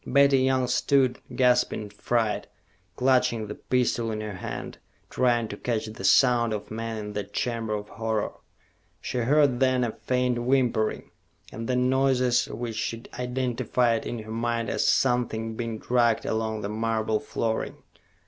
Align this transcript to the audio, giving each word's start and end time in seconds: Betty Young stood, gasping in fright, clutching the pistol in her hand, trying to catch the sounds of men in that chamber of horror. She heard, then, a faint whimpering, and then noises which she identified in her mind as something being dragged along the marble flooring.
Betty 0.07 0.39
Young 0.39 0.65
stood, 0.65 1.19
gasping 1.35 1.83
in 1.83 1.89
fright, 1.91 2.47
clutching 2.95 3.45
the 3.45 3.53
pistol 3.53 4.09
in 4.11 4.19
her 4.21 4.33
hand, 4.33 4.79
trying 5.11 5.47
to 5.49 5.57
catch 5.57 5.85
the 5.85 6.03
sounds 6.03 6.55
of 6.55 6.71
men 6.71 6.97
in 6.97 7.13
that 7.13 7.33
chamber 7.33 7.75
of 7.75 7.87
horror. 7.87 8.31
She 8.99 9.19
heard, 9.19 9.59
then, 9.59 9.83
a 9.83 9.91
faint 9.91 10.39
whimpering, 10.39 11.11
and 11.51 11.67
then 11.69 11.87
noises 11.91 12.47
which 12.49 12.77
she 12.77 13.03
identified 13.19 14.07
in 14.07 14.17
her 14.23 14.31
mind 14.31 14.71
as 14.71 14.87
something 14.87 15.55
being 15.55 15.77
dragged 15.77 16.25
along 16.25 16.61
the 16.61 16.69
marble 16.69 17.19
flooring. 17.19 17.83